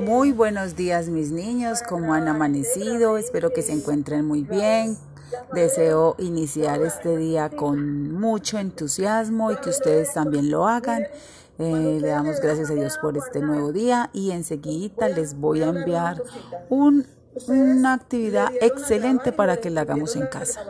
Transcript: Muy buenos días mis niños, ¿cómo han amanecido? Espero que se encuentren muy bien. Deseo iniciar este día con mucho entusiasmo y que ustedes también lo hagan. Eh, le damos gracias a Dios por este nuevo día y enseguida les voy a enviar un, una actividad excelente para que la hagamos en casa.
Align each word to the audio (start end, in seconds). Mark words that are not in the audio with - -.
Muy 0.00 0.32
buenos 0.32 0.76
días 0.76 1.08
mis 1.08 1.30
niños, 1.30 1.82
¿cómo 1.88 2.14
han 2.14 2.28
amanecido? 2.28 3.16
Espero 3.16 3.50
que 3.52 3.62
se 3.62 3.72
encuentren 3.72 4.26
muy 4.26 4.42
bien. 4.42 4.96
Deseo 5.54 6.14
iniciar 6.18 6.82
este 6.82 7.16
día 7.16 7.48
con 7.48 8.12
mucho 8.12 8.58
entusiasmo 8.58 9.50
y 9.50 9.56
que 9.56 9.70
ustedes 9.70 10.12
también 10.12 10.50
lo 10.50 10.66
hagan. 10.66 11.04
Eh, 11.58 11.98
le 12.00 12.08
damos 12.08 12.40
gracias 12.40 12.70
a 12.70 12.74
Dios 12.74 12.98
por 12.98 13.16
este 13.16 13.40
nuevo 13.40 13.72
día 13.72 14.10
y 14.12 14.30
enseguida 14.30 15.08
les 15.08 15.34
voy 15.34 15.62
a 15.62 15.68
enviar 15.68 16.22
un, 16.68 17.06
una 17.46 17.94
actividad 17.94 18.50
excelente 18.60 19.32
para 19.32 19.58
que 19.58 19.70
la 19.70 19.82
hagamos 19.82 20.16
en 20.16 20.26
casa. 20.26 20.60